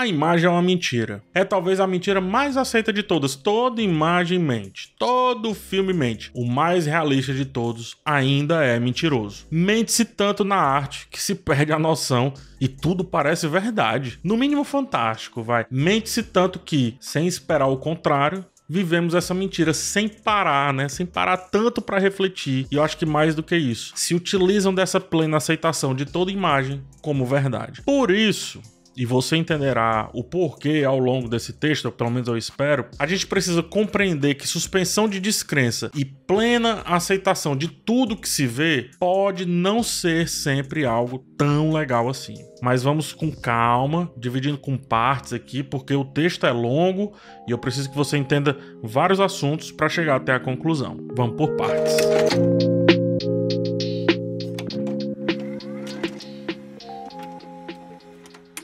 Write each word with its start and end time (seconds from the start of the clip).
A 0.00 0.06
imagem 0.06 0.46
é 0.46 0.48
uma 0.48 0.62
mentira. 0.62 1.22
É 1.34 1.44
talvez 1.44 1.78
a 1.78 1.86
mentira 1.86 2.22
mais 2.22 2.56
aceita 2.56 2.90
de 2.90 3.02
todas. 3.02 3.36
Toda 3.36 3.82
imagem 3.82 4.38
mente. 4.38 4.94
Todo 4.98 5.52
filme 5.52 5.92
mente. 5.92 6.30
O 6.32 6.46
mais 6.46 6.86
realista 6.86 7.34
de 7.34 7.44
todos 7.44 7.98
ainda 8.02 8.64
é 8.64 8.80
mentiroso. 8.80 9.46
Mente-se 9.50 10.06
tanto 10.06 10.42
na 10.42 10.56
arte 10.56 11.06
que 11.10 11.22
se 11.22 11.34
perde 11.34 11.70
a 11.70 11.78
noção 11.78 12.32
e 12.58 12.66
tudo 12.66 13.04
parece 13.04 13.46
verdade. 13.46 14.18
No 14.24 14.38
mínimo 14.38 14.64
fantástico, 14.64 15.42
vai. 15.42 15.66
Mente-se 15.70 16.22
tanto 16.22 16.58
que, 16.58 16.96
sem 16.98 17.26
esperar 17.26 17.66
o 17.66 17.76
contrário, 17.76 18.42
vivemos 18.66 19.12
essa 19.12 19.34
mentira 19.34 19.74
sem 19.74 20.08
parar, 20.08 20.72
né? 20.72 20.88
Sem 20.88 21.04
parar 21.04 21.36
tanto 21.36 21.82
para 21.82 21.98
refletir. 21.98 22.66
E 22.70 22.76
eu 22.76 22.82
acho 22.82 22.96
que 22.96 23.04
mais 23.04 23.34
do 23.34 23.42
que 23.42 23.54
isso, 23.54 23.92
se 23.94 24.14
utilizam 24.14 24.72
dessa 24.72 24.98
plena 24.98 25.36
aceitação 25.36 25.94
de 25.94 26.06
toda 26.06 26.32
imagem 26.32 26.82
como 27.02 27.26
verdade. 27.26 27.82
Por 27.82 28.10
isso, 28.10 28.62
e 29.00 29.06
você 29.06 29.34
entenderá 29.34 30.10
o 30.12 30.22
porquê 30.22 30.84
ao 30.86 30.98
longo 30.98 31.26
desse 31.26 31.54
texto, 31.54 31.90
pelo 31.90 32.10
menos 32.10 32.28
eu 32.28 32.36
espero, 32.36 32.84
a 32.98 33.06
gente 33.06 33.26
precisa 33.26 33.62
compreender 33.62 34.34
que 34.34 34.46
suspensão 34.46 35.08
de 35.08 35.18
descrença 35.18 35.90
e 35.96 36.04
plena 36.04 36.82
aceitação 36.84 37.56
de 37.56 37.66
tudo 37.66 38.14
que 38.14 38.28
se 38.28 38.46
vê 38.46 38.90
pode 38.98 39.46
não 39.46 39.82
ser 39.82 40.28
sempre 40.28 40.84
algo 40.84 41.24
tão 41.38 41.72
legal 41.72 42.10
assim. 42.10 42.34
Mas 42.60 42.82
vamos 42.82 43.14
com 43.14 43.32
calma, 43.32 44.12
dividindo 44.18 44.58
com 44.58 44.76
partes 44.76 45.32
aqui, 45.32 45.62
porque 45.62 45.94
o 45.94 46.04
texto 46.04 46.44
é 46.44 46.52
longo 46.52 47.14
e 47.48 47.52
eu 47.52 47.56
preciso 47.56 47.88
que 47.88 47.96
você 47.96 48.18
entenda 48.18 48.54
vários 48.82 49.18
assuntos 49.18 49.72
para 49.72 49.88
chegar 49.88 50.16
até 50.16 50.34
a 50.34 50.40
conclusão. 50.40 50.98
Vamos 51.16 51.38
por 51.38 51.56
partes. 51.56 51.96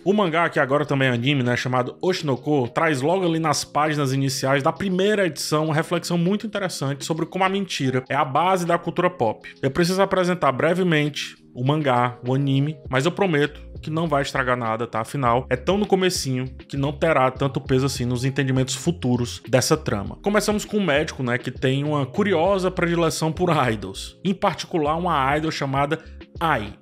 O 0.07 0.13
mangá, 0.13 0.49
que 0.49 0.61
agora 0.61 0.87
também 0.87 1.09
é 1.09 1.11
anime, 1.11 1.43
né, 1.43 1.57
chamado 1.57 1.97
Oshinoko, 2.01 2.69
traz 2.69 3.01
logo 3.01 3.27
ali 3.27 3.41
nas 3.41 3.65
páginas 3.65 4.13
iniciais 4.13 4.63
da 4.63 4.71
primeira 4.71 5.27
edição 5.27 5.65
uma 5.65 5.75
reflexão 5.75 6.17
muito 6.17 6.47
interessante 6.47 7.05
sobre 7.05 7.27
como 7.27 7.43
a 7.43 7.49
mentira 7.49 8.05
é 8.09 8.15
a 8.15 8.25
base 8.25 8.65
da 8.65 8.79
cultura 8.79 9.11
pop. 9.11 9.53
Eu 9.61 9.69
preciso 9.69 10.01
apresentar 10.01 10.53
brevemente 10.53 11.35
o 11.53 11.65
mangá, 11.65 12.19
o 12.25 12.33
anime, 12.33 12.79
mas 12.89 13.05
eu 13.05 13.11
prometo 13.11 13.61
que 13.83 13.91
não 13.91 14.07
vai 14.07 14.23
estragar 14.23 14.57
nada, 14.57 14.87
tá? 14.87 15.01
Afinal, 15.01 15.45
é 15.51 15.57
tão 15.57 15.77
no 15.77 15.87
comecinho 15.87 16.47
que 16.69 16.77
não 16.77 16.93
terá 16.93 17.29
tanto 17.33 17.61
peso 17.61 17.87
assim 17.87 18.05
nos 18.05 18.25
entendimentos 18.25 18.77
futuros 18.77 19.43
dessa 19.49 19.77
trama. 19.77 20.19
Começamos 20.23 20.65
com 20.65 20.77
um 20.77 20.85
médico, 20.85 21.25
né, 21.25 21.37
que 21.37 21.51
tem 21.51 21.83
uma 21.83 22.07
curiosa 22.07 22.71
predileção 22.71 23.33
por 23.33 23.51
idols, 23.73 24.17
em 24.23 24.33
particular 24.33 24.95
uma 24.95 25.37
idol 25.37 25.51
chamada 25.51 25.99
Ai. 26.39 26.75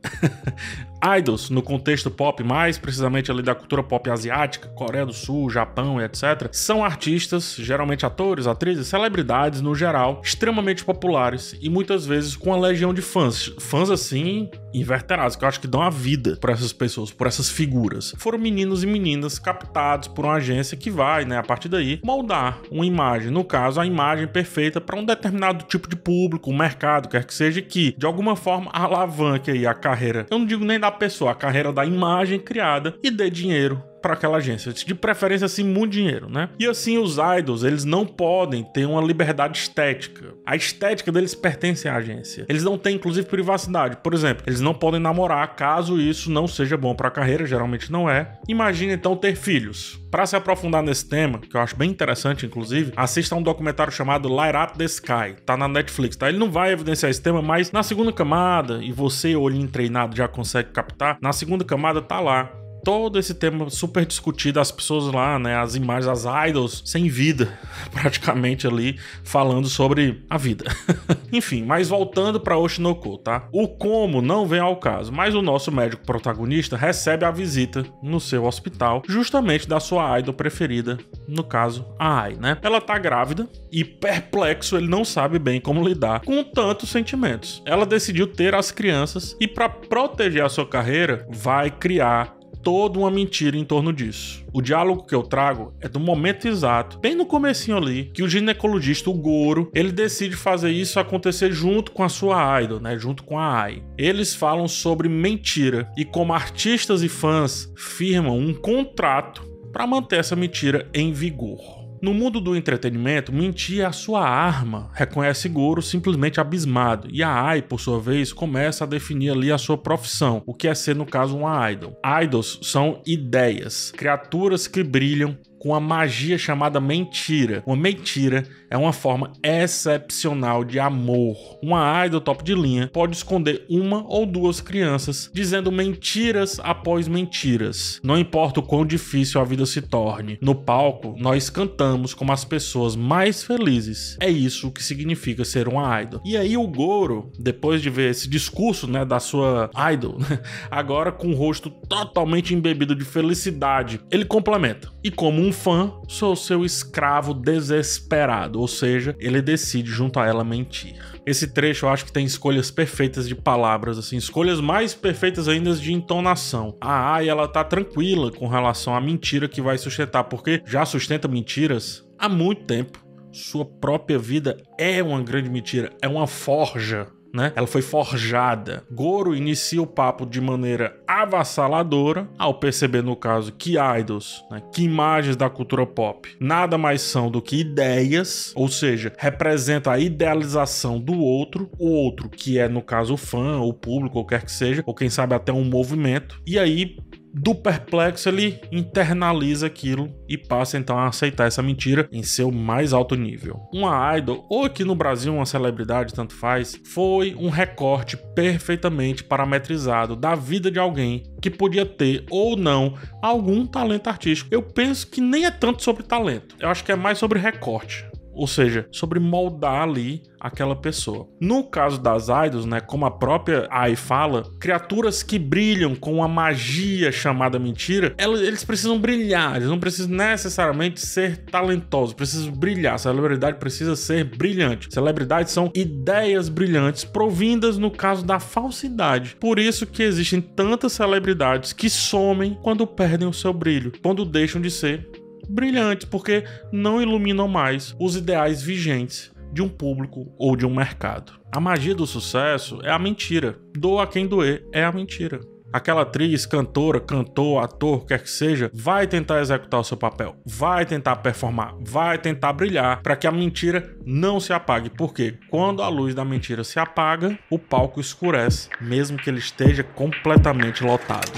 Idols, 1.05 1.51
no 1.51 1.63
contexto 1.63 2.11
pop, 2.11 2.43
mais 2.43 2.79
precisamente 2.79 3.31
ali 3.31 3.43
da 3.43 3.55
cultura 3.55 3.83
pop 3.83 4.09
asiática, 4.09 4.69
Coreia 4.69 5.05
do 5.05 5.13
Sul, 5.13 5.51
Japão 5.51 6.01
e 6.01 6.05
etc., 6.05 6.49
são 6.51 6.85
artistas, 6.85 7.57
geralmente 7.59 8.07
atores, 8.07 8.47
atrizes, 8.47 8.87
celebridades 8.87 9.61
no 9.61 9.75
geral, 9.75 10.23
extremamente 10.25 10.85
populares 10.85 11.57
e 11.61 11.69
muitas 11.69 12.07
vezes 12.07 12.37
com 12.37 12.51
uma 12.51 12.67
legião 12.69 12.95
de 12.95 13.03
fãs. 13.03 13.53
Fãs 13.59 13.91
assim, 13.91 14.49
inverterados, 14.73 15.37
que 15.37 15.45
eu 15.45 15.49
acho 15.49 15.61
que 15.61 15.67
dão 15.67 15.83
a 15.83 15.91
vida 15.91 16.37
por 16.41 16.51
essas 16.51 16.73
pessoas, 16.73 17.11
por 17.11 17.27
essas 17.27 17.51
figuras. 17.51 18.15
Foram 18.17 18.39
meninos 18.39 18.83
e 18.83 18.87
meninas 18.87 19.39
captados 19.39 20.09
por 20.09 20.25
uma 20.25 20.35
agência 20.35 20.77
que 20.77 20.91
vai, 20.91 21.25
né, 21.25 21.39
a 21.39 21.43
partir 21.43 21.69
daí, 21.69 22.01
moldar 22.03 22.59
uma 22.71 22.87
imagem, 22.87 23.31
no 23.31 23.45
caso, 23.45 23.81
a 23.81 23.87
imagem 23.87 24.27
perfeita 24.27 24.81
para 24.81 24.99
um 24.99 25.05
determinado 25.05 25.65
tipo 25.65 25.89
de 25.89 25.97
público, 25.97 26.51
um 26.51 26.57
mercado, 26.57 27.09
quer 27.09 27.25
que 27.25 27.35
seja, 27.35 27.61
que 27.61 27.95
de 27.97 28.07
alguma 28.07 28.37
forma 28.37 28.71
alavanque 28.73 29.51
aí 29.51 29.67
a 29.67 29.75
carreira. 29.75 30.27
Eu 30.31 30.39
não 30.39 30.47
digo 30.47 30.65
nem 30.65 30.81
da 30.81 30.94
pessoa, 30.95 31.33
a 31.33 31.35
carreira 31.35 31.73
da 31.73 31.85
imagem 31.85 32.39
criada 32.39 32.95
e 33.03 33.11
dê 33.11 33.29
dinheiro 33.29 33.83
para 34.05 34.13
aquela 34.13 34.37
agência. 34.37 34.71
De 34.71 34.95
preferência, 34.95 35.47
assim, 35.47 35.65
muito 35.65 35.93
dinheiro, 35.93 36.29
né? 36.29 36.51
E 36.59 36.67
assim, 36.67 36.99
os 36.99 37.17
idols, 37.39 37.65
eles 37.65 37.87
não 37.87 38.05
podem 38.05 38.63
ter 38.63 38.85
uma 38.85 39.01
liberdade 39.01 39.57
estética. 39.57 40.35
A 40.45 40.55
estética 40.55 41.11
deles 41.11 41.35
pertence 41.35 41.89
à 41.89 41.97
agência. 41.97 42.45
Eles 42.47 42.63
não 42.63 42.77
têm, 42.77 42.97
inclusive, 42.97 43.27
privacidade. 43.27 43.97
Por 44.03 44.13
exemplo, 44.13 44.45
eles 44.47 44.61
não 44.61 44.75
podem 44.75 45.01
namorar 45.01 45.57
caso 45.57 45.99
isso 45.99 46.31
não 46.31 46.47
seja 46.47 46.77
bom 46.77 46.95
para 46.95 47.09
a 47.09 47.11
carreira, 47.11 47.47
geralmente 47.47 47.91
não 47.91 48.11
é. 48.11 48.39
Imagina 48.47 48.93
então 48.93 49.17
ter 49.17 49.37
filhos. 49.37 49.99
Para 50.11 50.27
se 50.27 50.37
aprofundar 50.37 50.83
nesse 50.83 51.09
tema, 51.09 51.39
que 51.39 51.57
eu 51.57 51.61
acho 51.61 51.75
bem 51.75 51.91
interessante, 51.91 52.45
inclusive, 52.45 52.93
assista 52.95 53.35
a 53.35 53.39
um 53.39 53.43
documentário 53.43 53.93
chamado 53.93 54.29
Light 54.29 54.55
Up 54.55 54.77
the 54.77 54.85
Sky. 54.85 55.35
Tá 55.47 55.57
na 55.57 55.67
Netflix, 55.67 56.15
tá? 56.15 56.29
Ele 56.29 56.39
não 56.39 56.51
vai 56.51 56.73
evidenciar 56.73 57.11
esse 57.11 57.23
tema, 57.23 57.41
mas 57.41 57.73
na 57.73 57.83
segunda 57.83 58.13
camada, 58.13 58.85
e 58.85 58.93
você, 58.93 59.35
olhinho 59.35 59.67
treinado, 59.67 60.15
já 60.15 60.29
consegue 60.29 60.71
captar, 60.73 61.17
na 61.23 61.33
segunda 61.33 61.65
camada 61.65 62.03
tá 62.03 62.21
lá 62.21 62.53
todo 62.85 63.19
esse 63.19 63.35
tema 63.35 63.69
super 63.71 64.07
discutido, 64.07 64.61
as 64.61 64.71
pessoas 64.71 65.13
lá, 65.13 65.39
né, 65.39 65.57
as 65.57 65.75
imagens, 65.75 66.27
as 66.27 66.49
idols 66.49 66.83
sem 66.85 67.09
vida, 67.09 67.59
praticamente 67.93 68.67
ali, 68.67 68.99
falando 69.23 69.69
sobre 69.69 70.25
a 70.29 70.39
vida. 70.39 70.65
Enfim, 71.33 71.65
mas 71.65 71.89
voltando 71.89 72.41
para 72.41 72.59
Oshinoko, 72.59 73.19
tá? 73.19 73.49
O 73.53 73.69
como 73.69 74.23
não 74.23 74.47
vem 74.47 74.61
ao 74.61 74.77
caso, 74.77 75.13
mas 75.13 75.35
o 75.35 75.43
nosso 75.43 75.71
médico 75.73 76.05
protagonista 76.05 76.77
recebe 76.77 77.25
a 77.25 77.31
visita 77.31 77.85
no 78.03 78.21
seu 78.21 78.45
hospital, 78.45 79.03
justamente 79.09 79.69
da 79.69 79.81
sua 79.81 80.19
idol 80.19 80.35
preferida, 80.35 80.99
no 81.27 81.45
caso, 81.45 81.87
a 81.99 82.15
Ai, 82.15 82.37
né? 82.39 82.59
Ela 82.63 82.81
tá 82.81 82.97
grávida 82.97 83.49
e 83.73 83.85
perplexo, 83.85 84.77
ele 84.77 84.87
não 84.87 85.05
sabe 85.05 85.39
bem 85.39 85.61
como 85.61 85.87
lidar 85.87 86.21
com 86.21 86.45
tantos 86.45 86.91
sentimentos. 86.91 87.61
Ela 87.67 87.85
decidiu 87.85 88.27
ter 88.27 88.55
as 88.55 88.71
crianças 88.71 89.37
e 89.41 89.49
para 89.49 89.69
proteger 89.69 90.45
a 90.45 90.49
sua 90.49 90.67
carreira, 90.67 91.27
vai 91.29 91.71
criar 91.71 92.34
toda 92.65 92.99
uma 92.99 93.11
mentira 93.11 93.57
em 93.57 93.65
torno 93.65 93.93
disso. 93.93 94.43
O 94.53 94.63
diálogo 94.63 95.07
que 95.07 95.15
eu 95.15 95.23
trago 95.23 95.75
é 95.81 95.89
do 95.89 96.01
momento 96.01 96.49
exato, 96.49 96.99
bem 96.99 97.15
no 97.15 97.27
comecinho 97.27 97.77
ali, 97.77 98.11
que 98.15 98.23
o 98.23 98.29
ginecologista, 98.29 99.11
o 99.11 99.15
Goro, 99.15 99.71
ele 99.75 99.93
decide 99.93 100.35
fazer 100.35 100.71
isso 100.71 100.99
acontecer 100.99 101.53
junto 101.53 101.93
com 101.93 102.03
a 102.03 102.09
sua 102.09 102.63
idol, 102.63 102.81
né, 102.81 102.99
junto 102.99 103.23
com 103.23 103.39
a 103.39 103.45
Ai. 103.45 103.83
Eles 103.99 104.35
falam 104.35 104.67
sobre 104.67 105.09
mentira 105.09 105.89
e 105.97 106.05
como 106.05 106.33
artistas 106.33 107.03
e 107.03 107.09
fãs 107.09 107.71
firmam 107.77 108.39
um 108.39 108.55
contrato 108.55 109.43
para 109.71 109.87
manter 109.87 110.21
essa 110.21 110.35
mentira 110.35 110.89
em 110.95 111.13
vigor. 111.13 111.84
No 112.05 112.13
mundo 112.13 112.39
do 112.39 112.55
entretenimento, 112.55 113.33
mentir 113.33 113.81
é 113.81 113.85
a 113.87 113.91
sua 113.91 114.29
arma, 114.29 114.91
reconhece 114.93 115.49
Goro 115.49 115.81
simplesmente 115.81 116.39
abismado, 116.39 117.09
e 117.11 117.23
a 117.23 117.31
Ai, 117.31 117.63
por 117.63 117.81
sua 117.81 117.99
vez, 117.99 118.31
começa 118.31 118.85
a 118.85 118.87
definir 118.87 119.31
ali 119.31 119.51
a 119.51 119.57
sua 119.57 119.79
profissão, 119.79 120.43
o 120.45 120.53
que 120.53 120.69
é 120.69 120.75
ser, 120.75 120.95
no 120.95 121.07
caso, 121.07 121.35
uma 121.35 121.73
idol. 121.73 121.99
Idols 122.23 122.59
são 122.61 123.01
ideias, 123.07 123.91
criaturas 123.91 124.67
que 124.67 124.83
brilham 124.83 125.39
com 125.59 125.75
a 125.75 125.81
magia 125.81 126.37
chamada 126.37 126.79
mentira. 126.79 127.63
Uma 127.65 127.75
mentira 127.75 128.47
é 128.75 128.77
uma 128.77 128.93
forma 128.93 129.31
excepcional 129.41 130.65
de 130.65 130.81
amor. 130.81 131.37
Uma 131.63 132.05
idol 132.05 132.21
top 132.21 132.43
de 132.43 132.57
linha 132.57 132.91
pode 132.93 133.15
esconder 133.15 133.65
uma 133.71 134.05
ou 134.09 134.27
duas 134.27 134.61
crianças 134.61 135.31
dizendo 135.33 135.71
mentiras 135.71 136.59
após 136.61 137.07
mentiras. 137.07 138.01
Não 138.03 138.19
importa 138.19 138.59
o 138.59 138.65
quão 138.65 138.85
difícil 138.85 139.41
a 139.41 139.45
vida 139.45 139.65
se 139.65 139.81
torne. 139.81 140.39
No 140.41 140.57
palco, 140.57 141.15
nós 141.17 141.49
cantamos 141.49 142.15
como 142.15 142.33
as 142.33 142.45
pessoas 142.45 142.97
mais 142.97 143.45
felizes. 143.45 144.17
É 144.21 144.29
isso 144.29 144.73
que 144.73 144.83
significa 144.83 145.45
ser 145.45 145.69
uma 145.69 146.03
idol. 146.03 146.21
E 146.25 146.37
aí 146.37 146.57
o 146.57 146.67
Goro, 146.67 147.31
depois 147.39 147.81
de 147.81 147.89
ver 147.89 148.11
esse 148.11 148.29
discurso, 148.29 148.89
né, 148.89 149.05
da 149.05 149.21
sua 149.21 149.71
idol, 149.93 150.19
agora 150.69 151.13
com 151.13 151.29
o 151.29 151.37
rosto 151.37 151.71
totalmente 151.71 152.53
embebido 152.53 152.97
de 152.97 153.05
felicidade, 153.05 154.01
ele 154.11 154.25
complementa. 154.25 154.93
E 155.05 155.13
como 155.13 155.41
um 155.41 155.53
fã, 155.53 155.93
sou 156.09 156.35
seu 156.35 156.65
escravo 156.65 157.33
desesperado, 157.33 158.64
ou 158.65 158.69
seja, 158.69 159.15
ele 159.19 159.43
decide 159.43 159.91
junto 159.91 160.19
a 160.19 160.27
ela 160.27 160.43
mentir. 160.43 160.95
Esse 161.27 161.49
trecho 161.49 161.85
eu 161.85 161.91
acho 161.91 162.07
que 162.07 162.13
tem 162.13 162.25
escolhas 162.25 162.71
perfeitas 162.71 163.29
de 163.29 163.35
palavras, 163.35 163.99
assim, 163.99 164.17
escolhas 164.17 164.59
mais 164.59 164.95
perfeitas 164.95 165.49
ainda 165.49 165.75
de 165.75 165.93
entonação. 165.93 166.75
A 166.81 167.15
Ai, 167.15 167.29
ela 167.29 167.47
tá 167.47 167.63
tranquila 167.63 168.33
com 168.33 168.49
relação 168.49 168.97
à 168.97 169.01
mentira 169.03 169.47
que 169.47 169.61
vai 169.61 169.77
sustentar, 169.77 170.25
porque 170.25 170.63
já 170.65 170.87
sustenta 170.87 171.29
mentiras 171.29 172.09
há 172.19 172.27
muito 172.27 172.65
tempo. 172.65 173.05
Sua 173.31 173.67
própria 173.67 174.19
vida 174.19 174.57
é 174.79 175.03
uma 175.03 175.23
grande 175.23 175.51
mentira, 175.51 175.91
é 176.01 176.09
uma 176.09 176.27
forja 176.27 177.09
né? 177.35 177.53
Ela 177.57 177.67
foi 177.67 177.83
forjada. 177.83 178.85
Goro 178.91 179.35
inicia 179.35 179.83
o 179.83 179.87
papo 179.87 180.25
de 180.25 180.41
maneira 180.41 180.97
avassaladora, 181.07 182.29
ao 182.39 182.55
perceber, 182.55 183.03
no 183.03 183.17
caso, 183.17 183.53
que 183.53 183.75
idols, 183.77 184.45
né, 184.51 184.63
que 184.73 184.85
imagens 184.85 185.37
da 185.37 185.51
cultura 185.51 185.85
pop 185.85 186.37
nada 186.39 186.79
mais 186.79 187.03
são 187.03 187.31
do 187.31 187.43
que 187.43 187.61
ideias, 187.61 188.53
ou 188.55 188.69
seja, 188.69 189.13
representa 189.19 189.91
a 189.91 189.99
idealização 189.99 191.01
do 191.01 191.19
outro, 191.19 191.69
o 191.79 191.89
outro 191.89 192.29
que 192.29 192.59
é, 192.59 192.69
no 192.69 192.83
caso, 192.83 193.15
o 193.15 193.17
fã, 193.17 193.59
o 193.59 193.73
público, 193.73 194.19
ou 194.19 194.25
quer 194.25 194.45
que 194.45 194.53
seja, 194.53 194.83
ou 194.87 194.95
quem 194.95 195.11
sabe 195.11 195.35
até 195.35 195.53
um 195.53 195.65
movimento. 195.65 196.41
E 196.47 196.59
aí 196.59 196.97
do 197.35 197.55
perplexo, 197.55 198.29
ele 198.29 198.61
internaliza 198.71 199.67
aquilo 199.67 200.09
e 200.29 200.39
passa 200.39 200.79
então 200.79 200.97
a 200.97 201.09
aceitar 201.09 201.47
essa 201.47 201.63
mentira 201.63 202.09
em 202.13 202.23
seu 202.23 202.53
mais 202.53 202.93
alto 202.93 203.17
nível. 203.17 203.61
Uma 203.73 204.17
idol, 204.17 204.47
ou 204.49 204.65
aqui 204.65 204.85
no 204.85 204.95
Brasil 204.95 205.35
uma 205.35 205.45
celebridade, 205.45 206.15
tanto 206.15 206.35
faz, 206.35 206.81
foi 206.93 207.35
um 207.35 207.49
recorte 207.49 208.17
perfeitamente 208.17 209.25
parametrizado 209.25 210.15
da 210.15 210.37
vida 210.37 210.71
de 210.71 210.79
alguém 210.79 211.25
que 211.43 211.51
podia 211.51 211.85
ter 211.85 212.25
ou 212.31 212.57
não 212.57 212.95
algum 213.21 213.67
talento 213.67 214.09
artístico. 214.09 214.49
Eu 214.53 214.63
penso 214.63 215.07
que 215.09 215.21
nem 215.21 215.45
é 215.45 215.51
tanto 215.51 215.83
sobre 215.83 216.05
talento, 216.05 216.55
eu 216.61 216.69
acho 216.69 216.85
que 216.85 216.93
é 216.93 216.97
mais 216.97 217.19
sobre 217.19 217.39
recorte 217.41 218.07
ou 218.35 218.47
seja, 218.47 218.87
sobre 218.91 219.19
moldar 219.19 219.83
ali 219.83 220.23
aquela 220.45 220.77
pessoa. 220.77 221.27
No 221.41 221.65
caso 221.65 222.01
das 222.01 222.29
idols, 222.29 222.67
né, 222.67 222.81
como 222.81 223.07
a 223.07 223.11
própria 223.11 223.67
Ai 223.71 223.97
fala, 223.97 224.43
criaturas 224.61 225.23
que 225.23 225.39
brilham 225.39 225.95
com 225.95 226.23
a 226.23 226.29
magia 226.29 227.11
chamada 227.11 227.59
mentira, 227.59 228.15
eles 228.19 228.63
precisam 228.63 228.99
brilhar, 228.99 229.57
eles 229.57 229.69
não 229.69 229.81
precisam 229.81 230.15
necessariamente 230.15 231.01
ser 231.01 231.45
talentosos, 231.47 232.15
precisam 232.15 232.53
brilhar. 232.53 232.95
A 232.95 232.99
celebridade 232.99 233.59
precisa 233.59 233.97
ser 233.97 234.25
brilhante. 234.25 234.93
Celebridades 234.93 235.53
são 235.53 235.71
ideias 235.75 236.49
brilhantes 236.49 237.05
provindas 237.05 237.79
no 237.79 237.91
caso 237.91 238.25
da 238.25 238.39
falsidade. 238.39 239.37
Por 239.41 239.59
isso 239.59 239.87
que 239.87 240.03
existem 240.03 240.41
tantas 240.41 240.93
celebridades 240.93 241.73
que 241.73 241.89
somem 241.89 242.59
quando 242.63 242.87
perdem 242.87 243.27
o 243.27 243.33
seu 243.33 243.53
brilho, 243.53 243.93
quando 244.03 244.25
deixam 244.25 244.61
de 244.61 244.71
ser 244.71 245.24
brilhantes, 245.49 246.07
porque 246.07 246.45
não 246.73 247.01
iluminam 247.01 247.49
mais 247.49 247.95
os 247.99 248.17
ideais 248.17 248.63
vigentes 248.63 249.33
de 249.53 249.63
um 249.63 249.69
público 249.69 250.33
ou 250.37 250.57
de 250.57 250.67
um 250.67 250.75
mercado. 250.75 251.33
A 251.53 251.61
magia 251.61 251.95
do 251.95 252.07
sucesso 252.07 252.81
é 252.83 252.91
a 252.91 252.99
mentira. 252.99 253.57
Doa 253.77 254.07
quem 254.07 254.27
doer 254.27 254.67
é 254.73 254.85
a 254.85 254.91
mentira. 254.91 255.41
Aquela 255.73 256.03
atriz, 256.03 256.47
cantora, 256.47 257.01
cantor, 257.01 257.65
ator, 257.65 258.07
quer 258.07 258.23
que 258.23 258.31
seja, 258.31 258.71
vai 258.73 259.09
tentar 259.09 259.41
executar 259.41 259.81
o 259.81 259.85
seu 259.85 259.97
papel, 259.97 260.37
vai 260.47 260.87
tentar 260.87 261.17
performar, 261.17 261.75
vai 261.81 262.17
tentar 262.17 262.53
brilhar 262.53 263.03
para 263.03 263.17
que 263.17 263.27
a 263.27 263.33
mentira 263.33 263.97
não 264.07 264.39
se 264.39 264.53
apague. 264.53 264.89
Porque 264.89 265.37
quando 265.51 265.83
a 265.83 265.89
luz 265.89 266.15
da 266.15 266.25
mentira 266.25 266.63
se 266.63 266.79
apaga, 266.79 267.37
o 267.51 267.59
palco 267.59 268.01
escurece, 268.01 268.69
mesmo 268.81 269.19
que 269.19 269.29
ele 269.29 269.41
esteja 269.41 269.83
completamente 269.83 270.85
lotado. 270.85 271.33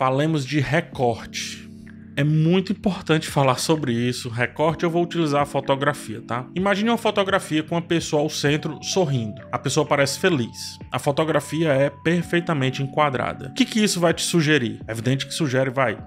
Falemos 0.00 0.46
de 0.46 0.60
recorte. 0.60 1.68
É 2.16 2.24
muito 2.24 2.72
importante 2.72 3.28
falar 3.28 3.58
sobre 3.58 3.92
isso. 3.92 4.30
Recorte, 4.30 4.82
eu 4.82 4.88
vou 4.88 5.02
utilizar 5.02 5.42
a 5.42 5.46
fotografia, 5.46 6.22
tá? 6.26 6.46
Imagine 6.54 6.88
uma 6.88 6.96
fotografia 6.96 7.62
com 7.62 7.76
a 7.76 7.82
pessoa 7.82 8.22
ao 8.22 8.30
centro 8.30 8.82
sorrindo. 8.82 9.42
A 9.52 9.58
pessoa 9.58 9.84
parece 9.84 10.18
feliz. 10.18 10.78
A 10.90 10.98
fotografia 10.98 11.68
é 11.74 11.90
perfeitamente 11.90 12.82
enquadrada. 12.82 13.48
O 13.48 13.52
que, 13.52 13.66
que 13.66 13.84
isso 13.84 14.00
vai 14.00 14.14
te 14.14 14.22
sugerir? 14.22 14.80
É 14.88 14.92
evidente 14.92 15.26
que 15.26 15.34
sugere, 15.34 15.68
vai, 15.68 15.98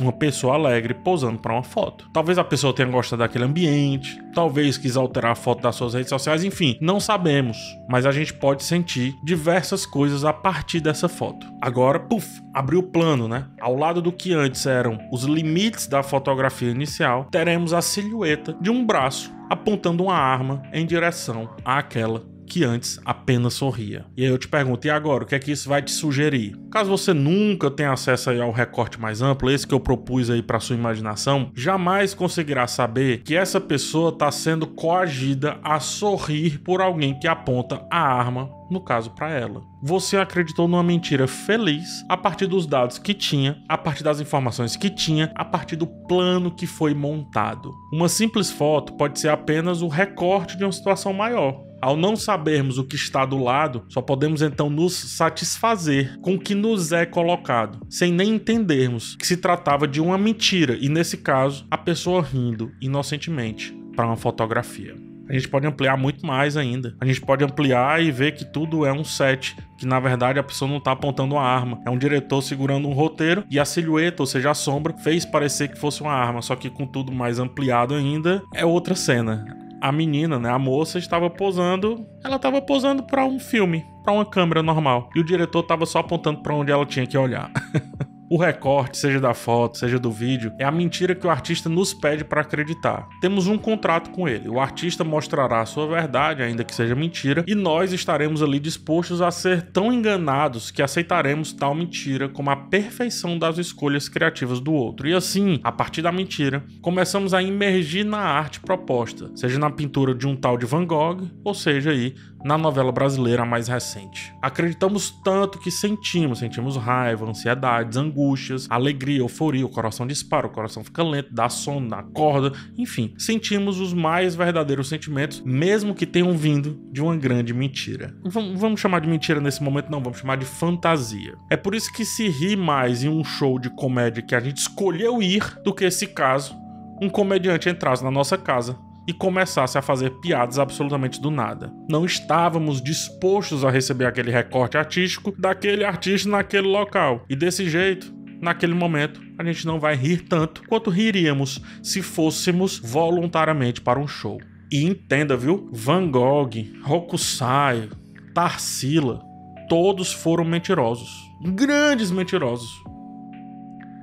uma 0.00 0.12
pessoa 0.12 0.54
alegre 0.54 0.94
posando 0.94 1.38
para 1.38 1.52
uma 1.52 1.62
foto. 1.62 2.08
Talvez 2.12 2.38
a 2.38 2.44
pessoa 2.44 2.74
tenha 2.74 2.88
gostado 2.88 3.20
daquele 3.20 3.44
ambiente, 3.44 4.20
talvez 4.34 4.78
quis 4.78 4.96
alterar 4.96 5.32
a 5.32 5.34
foto 5.34 5.62
das 5.62 5.76
suas 5.76 5.94
redes 5.94 6.08
sociais, 6.08 6.44
enfim, 6.44 6.76
não 6.80 7.00
sabemos, 7.00 7.58
mas 7.88 8.06
a 8.06 8.12
gente 8.12 8.32
pode 8.32 8.62
sentir 8.62 9.14
diversas 9.24 9.84
coisas 9.84 10.24
a 10.24 10.32
partir 10.32 10.80
dessa 10.80 11.08
foto. 11.08 11.46
Agora, 11.60 11.98
puf, 11.98 12.40
abriu 12.54 12.80
o 12.80 12.82
plano, 12.82 13.28
né? 13.28 13.46
Ao 13.60 13.74
lado 13.74 14.00
do 14.00 14.12
que 14.12 14.32
antes 14.32 14.66
eram 14.66 14.98
os 15.12 15.24
limites 15.24 15.86
da 15.86 16.02
fotografia 16.02 16.70
inicial, 16.70 17.26
teremos 17.30 17.72
a 17.72 17.82
silhueta 17.82 18.56
de 18.60 18.70
um 18.70 18.84
braço 18.84 19.36
apontando 19.50 20.04
uma 20.04 20.16
arma 20.16 20.62
em 20.72 20.86
direção 20.86 21.48
àquela 21.64 22.22
que 22.48 22.64
antes 22.64 22.98
apenas 23.04 23.54
sorria. 23.54 24.06
E 24.16 24.24
aí 24.24 24.30
eu 24.30 24.38
te 24.38 24.48
pergunto, 24.48 24.86
e 24.86 24.90
agora, 24.90 25.24
o 25.24 25.26
que 25.26 25.34
é 25.34 25.38
que 25.38 25.52
isso 25.52 25.68
vai 25.68 25.82
te 25.82 25.90
sugerir? 25.90 26.56
Caso 26.70 26.90
você 26.90 27.12
nunca 27.12 27.70
tenha 27.70 27.92
acesso 27.92 28.30
ao 28.30 28.50
recorte 28.50 29.00
mais 29.00 29.22
amplo, 29.22 29.50
esse 29.50 29.66
que 29.66 29.74
eu 29.74 29.80
propus 29.80 30.30
aí 30.30 30.42
para 30.42 30.60
sua 30.60 30.76
imaginação, 30.76 31.52
jamais 31.54 32.14
conseguirá 32.14 32.66
saber 32.66 33.22
que 33.22 33.36
essa 33.36 33.60
pessoa 33.60 34.10
está 34.10 34.30
sendo 34.30 34.66
coagida 34.66 35.58
a 35.62 35.78
sorrir 35.78 36.58
por 36.58 36.80
alguém 36.80 37.18
que 37.18 37.28
aponta 37.28 37.86
a 37.90 38.00
arma 38.00 38.58
no 38.70 38.80
caso 38.80 39.10
para 39.10 39.30
ela. 39.30 39.62
Você 39.82 40.16
acreditou 40.16 40.68
numa 40.68 40.82
mentira 40.82 41.26
feliz 41.26 42.04
a 42.08 42.16
partir 42.16 42.46
dos 42.46 42.66
dados 42.66 42.98
que 42.98 43.14
tinha, 43.14 43.62
a 43.68 43.78
partir 43.78 44.02
das 44.02 44.20
informações 44.20 44.76
que 44.76 44.90
tinha, 44.90 45.32
a 45.34 45.44
partir 45.44 45.76
do 45.76 45.86
plano 45.86 46.50
que 46.50 46.66
foi 46.66 46.94
montado. 46.94 47.72
Uma 47.92 48.08
simples 48.08 48.50
foto 48.50 48.92
pode 48.94 49.18
ser 49.18 49.28
apenas 49.28 49.82
o 49.82 49.88
recorte 49.88 50.56
de 50.56 50.64
uma 50.64 50.72
situação 50.72 51.12
maior. 51.12 51.67
Ao 51.80 51.96
não 51.96 52.16
sabermos 52.16 52.76
o 52.76 52.84
que 52.84 52.96
está 52.96 53.24
do 53.24 53.38
lado, 53.38 53.84
só 53.88 54.02
podemos 54.02 54.42
então 54.42 54.68
nos 54.68 54.94
satisfazer 54.94 56.18
com 56.20 56.34
o 56.34 56.38
que 56.38 56.54
nos 56.54 56.90
é 56.90 57.06
colocado, 57.06 57.78
sem 57.88 58.12
nem 58.12 58.34
entendermos 58.34 59.14
que 59.14 59.26
se 59.26 59.36
tratava 59.36 59.86
de 59.86 60.00
uma 60.00 60.18
mentira 60.18 60.76
e, 60.80 60.88
nesse 60.88 61.18
caso, 61.18 61.66
a 61.70 61.78
pessoa 61.78 62.20
rindo 62.20 62.72
inocentemente 62.80 63.72
para 63.94 64.06
uma 64.06 64.16
fotografia. 64.16 64.96
A 65.28 65.34
gente 65.34 65.46
pode 65.46 65.66
ampliar 65.66 65.96
muito 65.96 66.26
mais 66.26 66.56
ainda. 66.56 66.96
A 67.00 67.04
gente 67.04 67.20
pode 67.20 67.44
ampliar 67.44 68.02
e 68.02 68.10
ver 68.10 68.32
que 68.32 68.46
tudo 68.46 68.86
é 68.86 68.92
um 68.92 69.04
set, 69.04 69.54
que 69.76 69.84
na 69.84 70.00
verdade 70.00 70.38
a 70.38 70.42
pessoa 70.42 70.68
não 70.68 70.78
está 70.78 70.92
apontando 70.92 71.34
uma 71.34 71.42
arma. 71.42 71.78
É 71.86 71.90
um 71.90 71.98
diretor 71.98 72.40
segurando 72.40 72.88
um 72.88 72.94
roteiro 72.94 73.44
e 73.50 73.60
a 73.60 73.64
silhueta, 73.64 74.22
ou 74.22 74.26
seja, 74.26 74.50
a 74.50 74.54
sombra, 74.54 74.96
fez 74.96 75.26
parecer 75.26 75.68
que 75.68 75.78
fosse 75.78 76.00
uma 76.00 76.12
arma, 76.12 76.40
só 76.40 76.56
que 76.56 76.70
com 76.70 76.86
tudo 76.86 77.12
mais 77.12 77.38
ampliado 77.38 77.94
ainda, 77.94 78.42
é 78.54 78.64
outra 78.64 78.94
cena 78.94 79.67
a 79.80 79.92
menina, 79.92 80.38
né, 80.38 80.50
a 80.50 80.58
moça 80.58 80.98
estava 80.98 81.28
posando, 81.30 82.06
ela 82.24 82.36
estava 82.36 82.60
posando 82.60 83.02
para 83.02 83.24
um 83.24 83.38
filme, 83.38 83.84
para 84.02 84.12
uma 84.12 84.24
câmera 84.24 84.62
normal, 84.62 85.10
e 85.14 85.20
o 85.20 85.24
diretor 85.24 85.60
estava 85.60 85.86
só 85.86 85.98
apontando 85.98 86.42
para 86.42 86.54
onde 86.54 86.72
ela 86.72 86.86
tinha 86.86 87.06
que 87.06 87.16
olhar. 87.16 87.50
O 88.30 88.36
recorte, 88.36 88.98
seja 88.98 89.18
da 89.18 89.32
foto, 89.32 89.78
seja 89.78 89.98
do 89.98 90.10
vídeo, 90.10 90.52
é 90.58 90.64
a 90.64 90.70
mentira 90.70 91.14
que 91.14 91.26
o 91.26 91.30
artista 91.30 91.66
nos 91.66 91.94
pede 91.94 92.24
para 92.24 92.42
acreditar. 92.42 93.08
Temos 93.22 93.46
um 93.46 93.56
contrato 93.56 94.10
com 94.10 94.28
ele. 94.28 94.50
O 94.50 94.60
artista 94.60 95.02
mostrará 95.02 95.62
a 95.62 95.66
sua 95.66 95.86
verdade, 95.86 96.42
ainda 96.42 96.62
que 96.62 96.74
seja 96.74 96.94
mentira, 96.94 97.42
e 97.46 97.54
nós 97.54 97.90
estaremos 97.90 98.42
ali 98.42 98.60
dispostos 98.60 99.22
a 99.22 99.30
ser 99.30 99.62
tão 99.70 99.90
enganados 99.90 100.70
que 100.70 100.82
aceitaremos 100.82 101.54
tal 101.54 101.74
mentira 101.74 102.28
como 102.28 102.50
a 102.50 102.56
perfeição 102.56 103.38
das 103.38 103.56
escolhas 103.56 104.10
criativas 104.10 104.60
do 104.60 104.74
outro. 104.74 105.08
E 105.08 105.14
assim, 105.14 105.58
a 105.64 105.72
partir 105.72 106.02
da 106.02 106.12
mentira, 106.12 106.62
começamos 106.82 107.32
a 107.32 107.42
imergir 107.42 108.04
na 108.04 108.18
arte 108.18 108.60
proposta, 108.60 109.30
seja 109.34 109.58
na 109.58 109.70
pintura 109.70 110.14
de 110.14 110.26
um 110.26 110.36
tal 110.36 110.58
de 110.58 110.66
Van 110.66 110.84
Gogh, 110.84 111.22
ou 111.42 111.54
seja 111.54 111.92
aí 111.92 112.14
na 112.44 112.56
novela 112.56 112.92
brasileira 112.92 113.44
mais 113.44 113.68
recente. 113.68 114.34
Acreditamos 114.40 115.10
tanto 115.10 115.58
que 115.58 115.70
sentimos, 115.70 116.38
sentimos 116.38 116.76
raiva, 116.76 117.28
ansiedades, 117.28 117.96
angústias, 117.96 118.66
alegria, 118.70 119.20
euforia, 119.20 119.64
o 119.64 119.68
coração 119.68 120.06
dispara, 120.06 120.46
o 120.46 120.50
coração 120.50 120.84
fica 120.84 121.02
lento, 121.02 121.32
dá 121.32 121.48
sono, 121.48 121.94
acorda, 121.94 122.52
enfim, 122.76 123.14
sentimos 123.18 123.80
os 123.80 123.92
mais 123.92 124.34
verdadeiros 124.34 124.88
sentimentos, 124.88 125.40
mesmo 125.44 125.94
que 125.94 126.06
tenham 126.06 126.36
vindo 126.36 126.78
de 126.92 127.02
uma 127.02 127.16
grande 127.16 127.52
mentira. 127.52 128.14
Vamos, 128.24 128.60
vamos 128.60 128.80
chamar 128.80 129.00
de 129.00 129.08
mentira 129.08 129.40
nesse 129.40 129.62
momento, 129.62 129.90
não, 129.90 130.00
vamos 130.00 130.18
chamar 130.18 130.36
de 130.36 130.44
fantasia. 130.44 131.34
É 131.50 131.56
por 131.56 131.74
isso 131.74 131.92
que 131.92 132.04
se 132.04 132.28
ri 132.28 132.56
mais 132.56 133.02
em 133.02 133.08
um 133.08 133.24
show 133.24 133.58
de 133.58 133.70
comédia 133.70 134.22
que 134.22 134.34
a 134.34 134.40
gente 134.40 134.58
escolheu 134.58 135.22
ir 135.22 135.58
do 135.64 135.74
que 135.74 135.84
esse 135.84 136.06
caso 136.06 136.56
um 137.00 137.08
comediante 137.08 137.68
entrasse 137.68 138.02
na 138.02 138.10
nossa 138.10 138.36
casa 138.36 138.76
e 139.08 139.12
começasse 139.14 139.78
a 139.78 139.82
fazer 139.82 140.10
piadas 140.20 140.58
absolutamente 140.58 141.18
do 141.18 141.30
nada. 141.30 141.72
Não 141.88 142.04
estávamos 142.04 142.82
dispostos 142.82 143.64
a 143.64 143.70
receber 143.70 144.04
aquele 144.04 144.30
recorte 144.30 144.76
artístico 144.76 145.34
daquele 145.38 145.82
artista 145.82 146.28
naquele 146.28 146.68
local. 146.68 147.24
E 147.26 147.34
desse 147.34 147.70
jeito, 147.70 148.12
naquele 148.38 148.74
momento, 148.74 149.18
a 149.38 149.44
gente 149.44 149.66
não 149.66 149.80
vai 149.80 149.96
rir 149.96 150.28
tanto 150.28 150.62
quanto 150.68 150.90
riríamos 150.90 151.58
se 151.82 152.02
fôssemos 152.02 152.78
voluntariamente 152.78 153.80
para 153.80 153.98
um 153.98 154.06
show. 154.06 154.38
E 154.70 154.84
entenda, 154.84 155.34
viu? 155.38 155.70
Van 155.72 156.10
Gogh, 156.10 156.50
Hokusai, 156.86 157.88
Tarsila, 158.34 159.22
todos 159.70 160.12
foram 160.12 160.44
mentirosos. 160.44 161.08
Grandes 161.54 162.10
mentirosos. 162.10 162.68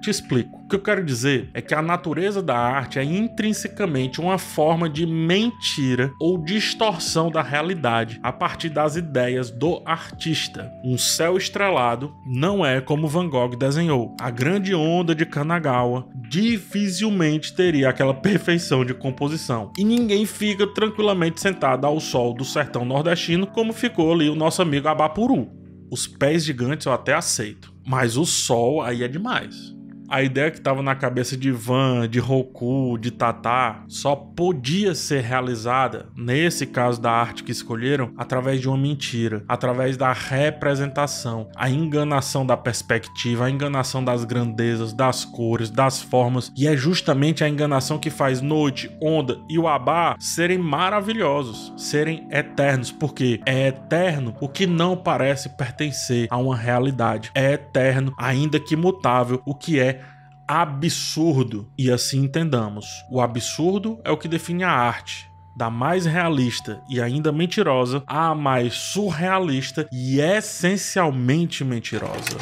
Te 0.06 0.12
explico. 0.12 0.60
O 0.60 0.68
que 0.68 0.76
eu 0.76 0.82
quero 0.84 1.04
dizer 1.04 1.50
é 1.52 1.64
que 1.64 1.74
a 1.74 1.82
natureza 1.82 2.40
da 2.40 2.56
arte 2.56 3.00
é 3.00 3.04
intrinsecamente 3.04 4.22
uma 4.22 4.38
forma 4.38 4.88
de 4.88 5.04
mentira 5.04 6.14
ou 6.22 6.38
distorção 6.38 7.32
da 7.32 7.42
realidade 7.42 8.20
a 8.22 8.32
partir 8.32 8.70
das 8.70 8.96
ideias 8.96 9.50
do 9.50 9.82
artista. 9.84 10.72
Um 10.84 10.96
céu 10.96 11.38
estrelado 11.38 12.14
não 12.24 12.64
é 12.64 12.80
como 12.82 13.08
Van 13.08 13.28
Gogh 13.28 13.56
desenhou. 13.56 14.16
A 14.22 14.30
grande 14.30 14.76
onda 14.76 15.16
de 15.16 15.26
Kanagawa 15.26 16.08
dificilmente 16.30 17.56
teria 17.56 17.90
aquela 17.90 18.14
perfeição 18.14 18.86
de 18.86 18.94
composição. 18.94 19.72
E 19.76 19.84
ninguém 19.84 20.28
fica 20.28 20.68
tranquilamente 20.68 21.42
sentado 21.42 21.88
ao 21.88 22.00
sol 22.00 22.32
do 22.36 22.46
sertão 22.46 22.86
nordestino 22.86 23.48
como 23.48 23.74
ficou 23.74 24.14
ali 24.14 24.30
o 24.30 24.36
nosso 24.36 24.62
amigo 24.62 24.88
Abapuru. 24.88 25.50
Os 25.92 26.06
pés 26.06 26.46
gigantes 26.46 26.86
eu 26.86 26.94
até 26.94 27.16
aceito, 27.16 27.74
mas 27.84 28.18
o 28.18 28.24
sol 28.24 28.84
aí 28.84 29.02
é 29.02 29.08
demais. 29.08 29.75
A 30.08 30.22
ideia 30.22 30.52
que 30.52 30.58
estava 30.58 30.82
na 30.82 30.96
cabeça 30.96 31.36
de 31.36 31.52
Van, 31.52 32.08
de 32.08 32.20
Roku, 32.20 32.98
de 32.98 33.12
Tata, 33.12 33.84
só 33.88 34.16
podia 34.16 34.94
ser 34.94 35.22
realizada, 35.22 36.08
nesse 36.16 36.66
caso 36.66 37.02
da 37.02 37.12
arte 37.12 37.44
que 37.44 37.52
escolheram, 37.52 38.14
através 38.18 38.62
de 38.62 38.68
uma 38.68 38.78
mentira, 38.78 39.44
através 39.48 39.98
da 39.98 40.14
representação, 40.14 41.50
a 41.56 41.70
enganação 41.70 42.46
da 42.46 42.56
perspectiva, 42.56 43.46
a 43.46 43.50
enganação 43.50 44.04
das 44.04 44.24
grandezas, 44.24 44.94
das 44.94 45.26
cores, 45.26 45.70
das 45.70 46.02
formas, 46.02 46.52
e 46.56 46.68
é 46.68 46.76
justamente 46.78 47.44
a 47.44 47.50
enganação 47.50 47.98
que 47.98 48.10
faz 48.10 48.42
Noite, 48.42 48.96
Onda 49.02 49.40
e 49.50 49.58
o 49.58 49.68
Abá 49.68 50.16
serem 50.20 50.58
maravilhosos, 50.58 51.74
serem 51.78 52.28
eternos, 52.32 52.92
porque 52.92 53.40
é 53.46 53.68
eterno 53.68 54.36
o 54.40 54.48
que 54.48 54.68
não 54.68 54.96
parece 54.96 55.50
pertencer 55.50 56.28
a 56.30 56.38
uma 56.38 56.56
realidade, 56.56 57.32
é 57.34 57.54
eterno, 57.54 58.14
ainda 58.18 58.60
que 58.60 58.76
mutável, 58.76 59.42
o 59.46 59.56
que 59.56 59.80
é 59.80 60.02
absurdo. 60.48 61.68
E 61.78 61.92
assim 61.92 62.24
entendamos: 62.24 62.86
o 63.10 63.22
absurdo 63.22 64.00
é 64.04 64.12
o 64.12 64.18
que 64.18 64.28
define 64.28 64.64
a 64.64 64.72
arte. 64.72 65.30
Da 65.58 65.70
mais 65.70 66.06
realista 66.06 66.82
e 66.90 67.02
ainda 67.02 67.32
mentirosa 67.32 68.04
à 68.06 68.36
mais 68.36 68.74
surrealista 68.74 69.88
e 69.90 70.20
essencialmente 70.20 71.64
mentirosa. 71.64 72.38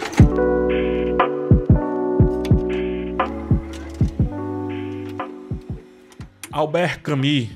Albert 6.52 7.02
Camus 7.02 7.50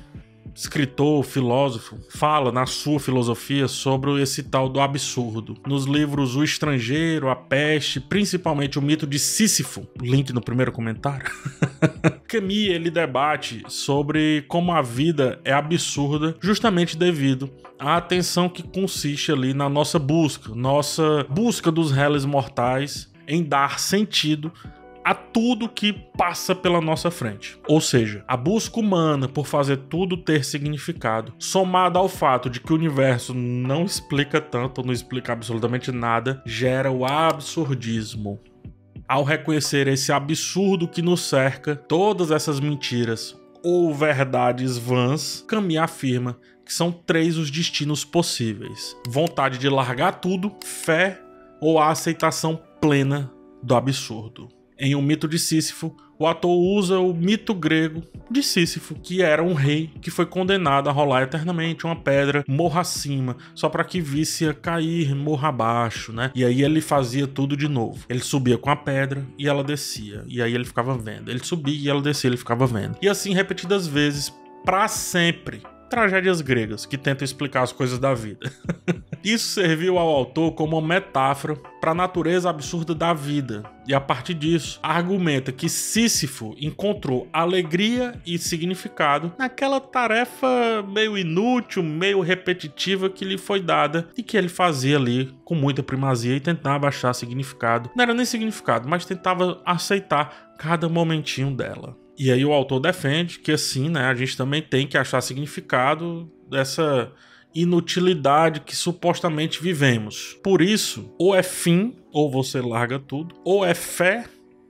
escritor, 0.58 1.22
filósofo, 1.22 1.96
fala 2.10 2.50
na 2.50 2.66
sua 2.66 2.98
filosofia 2.98 3.68
sobre 3.68 4.20
esse 4.20 4.42
tal 4.42 4.68
do 4.68 4.80
absurdo. 4.80 5.56
Nos 5.64 5.84
livros 5.84 6.34
O 6.34 6.42
Estrangeiro, 6.42 7.28
A 7.28 7.36
Peste, 7.36 8.00
principalmente 8.00 8.76
o 8.76 8.82
mito 8.82 9.06
de 9.06 9.20
Sísifo, 9.20 9.86
link 10.00 10.32
no 10.32 10.40
primeiro 10.40 10.72
comentário. 10.72 11.30
Camus 12.26 12.50
ele 12.50 12.90
debate 12.90 13.62
sobre 13.68 14.44
como 14.48 14.72
a 14.72 14.82
vida 14.82 15.40
é 15.44 15.52
absurda 15.52 16.36
justamente 16.40 16.96
devido 16.96 17.48
à 17.78 17.96
atenção 17.96 18.48
que 18.48 18.62
consiste 18.62 19.30
ali 19.30 19.54
na 19.54 19.68
nossa 19.68 19.98
busca, 19.98 20.52
nossa 20.54 21.24
busca 21.30 21.70
dos 21.70 21.92
réis 21.92 22.24
mortais 22.24 23.08
em 23.28 23.44
dar 23.44 23.78
sentido 23.78 24.50
a 25.08 25.14
tudo 25.14 25.70
que 25.70 25.90
passa 25.90 26.54
pela 26.54 26.82
nossa 26.82 27.10
frente. 27.10 27.58
Ou 27.66 27.80
seja, 27.80 28.22
a 28.28 28.36
busca 28.36 28.78
humana 28.78 29.26
por 29.26 29.46
fazer 29.46 29.78
tudo 29.88 30.18
ter 30.18 30.44
significado, 30.44 31.32
somada 31.38 31.98
ao 31.98 32.10
fato 32.10 32.50
de 32.50 32.60
que 32.60 32.70
o 32.70 32.76
universo 32.76 33.32
não 33.32 33.86
explica 33.86 34.38
tanto, 34.38 34.84
não 34.84 34.92
explica 34.92 35.32
absolutamente 35.32 35.90
nada, 35.90 36.42
gera 36.44 36.90
o 36.90 37.06
absurdismo. 37.06 38.38
Ao 39.08 39.24
reconhecer 39.24 39.88
esse 39.88 40.12
absurdo 40.12 40.86
que 40.86 41.00
nos 41.00 41.22
cerca, 41.22 41.74
todas 41.74 42.30
essas 42.30 42.60
mentiras 42.60 43.34
ou 43.64 43.94
verdades 43.94 44.76
vãs, 44.76 45.42
Camus 45.48 45.76
afirma 45.78 46.38
que 46.66 46.74
são 46.74 46.92
três 46.92 47.38
os 47.38 47.50
destinos 47.50 48.04
possíveis: 48.04 48.94
vontade 49.08 49.56
de 49.56 49.70
largar 49.70 50.20
tudo, 50.20 50.54
fé 50.62 51.18
ou 51.62 51.78
a 51.78 51.88
aceitação 51.88 52.60
plena 52.78 53.32
do 53.62 53.74
absurdo. 53.74 54.57
Em 54.78 54.94
O 54.94 55.02
Mito 55.02 55.26
de 55.26 55.38
Sísifo, 55.38 55.96
o 56.18 56.26
ator 56.26 56.50
usa 56.50 56.98
o 56.98 57.14
mito 57.14 57.54
grego 57.54 58.02
de 58.28 58.42
Sísifo, 58.42 58.96
que 58.96 59.22
era 59.22 59.42
um 59.42 59.54
rei 59.54 59.90
que 60.00 60.10
foi 60.10 60.26
condenado 60.26 60.88
a 60.88 60.92
rolar 60.92 61.22
eternamente 61.22 61.86
uma 61.86 61.94
pedra 61.94 62.44
morra 62.48 62.80
acima, 62.80 63.36
só 63.54 63.68
para 63.68 63.84
que 63.84 64.00
visse 64.00 64.48
a 64.48 64.52
cair 64.52 65.14
morra 65.14 65.48
abaixo, 65.48 66.12
né? 66.12 66.32
E 66.34 66.44
aí 66.44 66.62
ele 66.62 66.80
fazia 66.80 67.26
tudo 67.26 67.56
de 67.56 67.68
novo. 67.68 68.04
Ele 68.08 68.20
subia 68.20 68.58
com 68.58 68.68
a 68.68 68.76
pedra 68.76 69.24
e 69.38 69.48
ela 69.48 69.62
descia, 69.62 70.24
e 70.26 70.42
aí 70.42 70.54
ele 70.54 70.64
ficava 70.64 70.98
vendo. 70.98 71.30
Ele 71.30 71.44
subia 71.44 71.76
e 71.76 71.88
ela 71.88 72.02
descia, 72.02 72.28
ele 72.28 72.36
ficava 72.36 72.66
vendo. 72.66 72.96
E 73.00 73.08
assim 73.08 73.32
repetidas 73.32 73.86
vezes, 73.86 74.34
para 74.64 74.88
sempre 74.88 75.62
tragédias 75.88 76.40
gregas 76.40 76.86
que 76.86 76.98
tentam 76.98 77.24
explicar 77.24 77.62
as 77.62 77.72
coisas 77.72 77.98
da 77.98 78.14
vida. 78.14 78.50
Isso 79.24 79.48
serviu 79.48 79.98
ao 79.98 80.08
autor 80.08 80.52
como 80.52 80.78
uma 80.78 80.86
metáfora 80.86 81.56
para 81.80 81.90
a 81.90 81.94
natureza 81.94 82.48
absurda 82.48 82.94
da 82.94 83.12
vida, 83.12 83.64
e 83.86 83.94
a 83.94 84.00
partir 84.00 84.34
disso, 84.34 84.78
argumenta 84.82 85.50
que 85.50 85.68
Sísifo 85.68 86.54
encontrou 86.60 87.26
alegria 87.32 88.20
e 88.26 88.38
significado 88.38 89.32
naquela 89.38 89.80
tarefa 89.80 90.84
meio 90.86 91.16
inútil, 91.16 91.82
meio 91.82 92.20
repetitiva 92.20 93.08
que 93.08 93.24
lhe 93.24 93.38
foi 93.38 93.60
dada 93.60 94.08
e 94.16 94.22
que 94.22 94.36
ele 94.36 94.48
fazia 94.48 94.96
ali 94.96 95.34
com 95.44 95.54
muita 95.54 95.82
primazia 95.82 96.36
e 96.36 96.40
tentava 96.40 96.86
achar 96.86 97.14
significado. 97.14 97.90
Não 97.96 98.02
era 98.02 98.12
nem 98.12 98.26
significado, 98.26 98.88
mas 98.88 99.06
tentava 99.06 99.60
aceitar 99.64 100.54
cada 100.58 100.88
momentinho 100.88 101.50
dela. 101.50 101.96
E 102.18 102.32
aí 102.32 102.44
o 102.44 102.52
autor 102.52 102.80
defende 102.80 103.38
que 103.38 103.52
assim, 103.52 103.88
né, 103.88 104.04
a 104.06 104.14
gente 104.14 104.36
também 104.36 104.60
tem 104.60 104.86
que 104.86 104.98
achar 104.98 105.20
significado 105.20 106.30
dessa 106.50 107.12
inutilidade 107.54 108.60
que 108.60 108.74
supostamente 108.74 109.62
vivemos. 109.62 110.36
Por 110.42 110.60
isso, 110.60 111.14
ou 111.18 111.34
é 111.34 111.42
fim, 111.42 111.96
ou 112.12 112.30
você 112.30 112.60
larga 112.60 112.98
tudo, 112.98 113.34
ou 113.44 113.64
é 113.64 113.74
fé, 113.74 114.24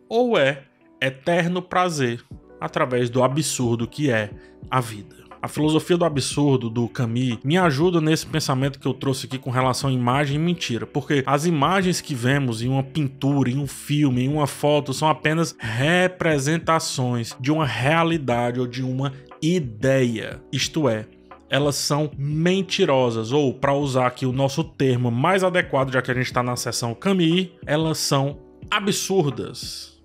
ou 0.09 0.39
é 0.39 0.65
eterno 1.01 1.63
prazer 1.63 2.23
através 2.61 3.09
do 3.09 3.23
absurdo 3.23 3.89
que 3.89 4.11
é 4.11 4.31
a 4.71 4.81
vida. 4.81 5.28
A 5.41 5.47
filosofia 5.47 5.97
do 5.97 6.05
absurdo 6.05 6.69
do 6.69 6.89
Camus 6.89 7.39
me 7.45 7.57
ajuda 7.57 8.01
nesse 8.01 8.27
pensamento 8.27 8.79
que 8.79 8.87
eu 8.87 8.93
trouxe 8.93 9.27
aqui 9.27 9.39
com 9.39 9.51
relação 9.51 9.89
à 9.89 9.93
imagem 9.93 10.37
e 10.37 10.39
mentira, 10.39 10.85
porque 10.85 11.23
as 11.25 11.47
imagens 11.47 12.01
que 12.01 12.15
vemos 12.15 12.61
em 12.61 12.69
uma 12.69 12.83
pintura, 12.83 13.49
em 13.49 13.59
um 13.59 13.67
filme, 13.67 14.25
em 14.25 14.29
uma 14.29 14.49
foto 14.49 14.93
são 14.93 15.09
apenas 15.09 15.55
representações 15.59 17.37
de 17.39 17.53
uma 17.53 17.65
realidade 17.65 18.59
ou 18.59 18.67
de 18.67 18.83
uma 18.83 19.13
ideia. 19.41 20.43
Isto 20.53 20.89
é, 20.89 21.07
elas 21.49 21.77
são 21.77 22.11
mentirosas, 22.19 23.31
ou 23.31 23.55
para 23.55 23.73
usar 23.73 24.09
aqui 24.09 24.27
o 24.27 24.33
nosso 24.33 24.65
termo 24.65 25.11
mais 25.11 25.45
adequado, 25.45 25.93
já 25.93 26.03
que 26.03 26.11
a 26.11 26.15
gente 26.15 26.27
está 26.27 26.43
na 26.43 26.57
seção 26.57 26.95
Camus, 26.95 27.49
elas 27.65 27.99
são 27.99 28.39
absurdas 28.71 29.98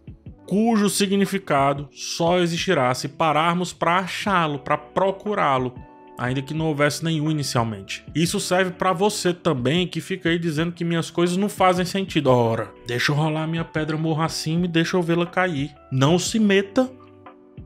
cujo 0.45 0.89
significado 0.89 1.89
só 1.91 2.39
existirá 2.39 2.93
se 2.93 3.07
pararmos 3.07 3.73
para 3.73 3.99
achá-lo, 3.99 4.59
para 4.59 4.77
procurá-lo, 4.77 5.73
ainda 6.17 6.41
que 6.41 6.53
não 6.53 6.67
houvesse 6.67 7.03
nenhum 7.03 7.31
inicialmente. 7.31 8.05
Isso 8.13 8.39
serve 8.39 8.71
para 8.71 8.93
você 8.93 9.33
também 9.33 9.87
que 9.87 10.01
fica 10.01 10.29
aí 10.29 10.37
dizendo 10.37 10.71
que 10.71 10.85
minhas 10.85 11.09
coisas 11.09 11.37
não 11.37 11.49
fazem 11.49 11.85
sentido. 11.85 12.29
Ora, 12.29 12.71
deixa 12.87 13.11
eu 13.11 13.15
rolar 13.15 13.47
minha 13.47 13.65
pedra 13.65 13.97
morra 13.97 14.25
acima 14.25 14.65
e 14.65 14.69
deixa 14.69 14.97
eu 14.97 15.01
vê-la 15.01 15.25
cair. 15.25 15.73
Não 15.91 16.19
se 16.19 16.39
meta 16.39 16.89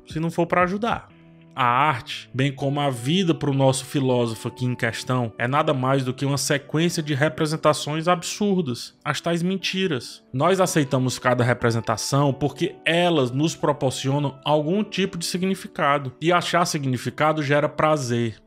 se 0.07 0.19
não 0.19 0.31
for 0.31 0.46
para 0.46 0.63
ajudar. 0.63 1.10
A 1.59 1.65
arte, 1.65 2.29
bem 2.31 2.51
como 2.51 2.79
a 2.79 2.91
vida 2.91 3.33
para 3.33 3.49
o 3.49 3.53
nosso 3.53 3.83
filósofo 3.83 4.47
aqui 4.47 4.63
em 4.63 4.75
questão, 4.75 5.33
é 5.39 5.47
nada 5.47 5.73
mais 5.73 6.05
do 6.05 6.13
que 6.13 6.23
uma 6.23 6.37
sequência 6.37 7.01
de 7.01 7.15
representações 7.15 8.07
absurdas, 8.07 8.95
as 9.03 9.19
tais 9.19 9.41
mentiras. 9.41 10.23
Nós 10.31 10.61
aceitamos 10.61 11.17
cada 11.17 11.43
representação 11.43 12.31
porque 12.31 12.75
elas 12.85 13.31
nos 13.31 13.55
proporcionam 13.55 14.39
algum 14.45 14.83
tipo 14.83 15.17
de 15.17 15.25
significado, 15.25 16.13
e 16.21 16.31
achar 16.31 16.63
significado 16.63 17.41
gera 17.41 17.67
prazer, 17.67 18.39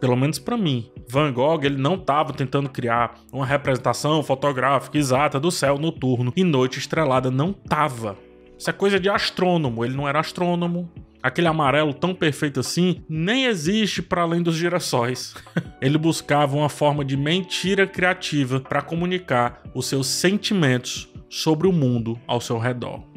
pelo 0.00 0.14
menos 0.14 0.38
para 0.38 0.56
mim. 0.56 0.88
Van 1.08 1.32
Gogh 1.32 1.64
ele 1.64 1.82
não 1.82 1.96
estava 1.96 2.32
tentando 2.32 2.68
criar 2.68 3.16
uma 3.32 3.44
representação 3.44 4.22
fotográfica 4.22 4.96
exata 4.96 5.40
do 5.40 5.50
céu 5.50 5.78
noturno 5.78 6.32
e 6.36 6.44
noite 6.44 6.78
estrelada 6.78 7.28
não 7.28 7.52
tava. 7.52 8.16
Isso 8.56 8.70
é 8.70 8.72
coisa 8.72 9.00
de 9.00 9.08
astrônomo, 9.08 9.84
ele 9.84 9.96
não 9.96 10.06
era 10.06 10.20
astrônomo, 10.20 10.88
aquele 11.22 11.48
amarelo 11.48 11.94
tão 11.94 12.14
perfeito 12.14 12.60
assim 12.60 13.04
nem 13.08 13.44
existe 13.44 14.02
para 14.02 14.22
além 14.22 14.42
dos 14.42 14.56
girassóis. 14.56 15.34
Ele 15.80 15.98
buscava 15.98 16.56
uma 16.56 16.68
forma 16.68 17.04
de 17.04 17.16
mentira 17.16 17.86
criativa 17.86 18.60
para 18.60 18.82
comunicar 18.82 19.62
os 19.74 19.86
seus 19.86 20.06
sentimentos 20.06 21.08
sobre 21.28 21.66
o 21.66 21.72
mundo 21.72 22.18
ao 22.26 22.40
seu 22.40 22.58
redor. 22.58 23.12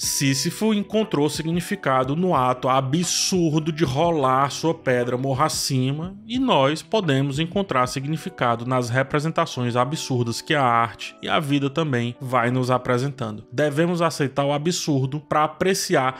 Sísifo 0.00 0.72
encontrou 0.72 1.28
significado 1.28 2.16
no 2.16 2.34
ato 2.34 2.70
absurdo 2.70 3.70
de 3.70 3.84
rolar 3.84 4.50
sua 4.50 4.72
pedra 4.72 5.18
morra 5.18 5.44
acima, 5.44 6.16
e 6.26 6.38
nós 6.38 6.80
podemos 6.80 7.38
encontrar 7.38 7.86
significado 7.86 8.64
nas 8.64 8.88
representações 8.88 9.76
absurdas 9.76 10.40
que 10.40 10.54
a 10.54 10.64
arte 10.64 11.14
e 11.20 11.28
a 11.28 11.38
vida 11.38 11.68
também 11.68 12.16
vai 12.18 12.50
nos 12.50 12.70
apresentando. 12.70 13.44
Devemos 13.52 14.00
aceitar 14.00 14.46
o 14.46 14.54
absurdo 14.54 15.20
para 15.20 15.44
apreciar 15.44 16.18